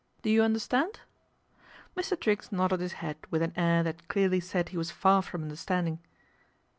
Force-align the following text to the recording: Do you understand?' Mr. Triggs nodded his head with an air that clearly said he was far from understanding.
Do 0.23 0.31
you 0.31 0.41
understand?' 0.41 1.01
Mr. 1.95 2.19
Triggs 2.19 2.51
nodded 2.51 2.79
his 2.79 2.93
head 3.05 3.17
with 3.29 3.43
an 3.43 3.53
air 3.55 3.83
that 3.83 4.07
clearly 4.07 4.39
said 4.39 4.69
he 4.69 4.77
was 4.77 4.89
far 4.89 5.21
from 5.21 5.43
understanding. 5.43 5.99